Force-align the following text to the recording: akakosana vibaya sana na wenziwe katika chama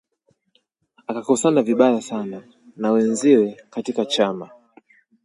akakosana 1.09 1.61
vibaya 1.61 2.01
sana 2.01 2.43
na 2.77 2.91
wenziwe 2.91 3.57
katika 3.69 4.05
chama 4.05 4.49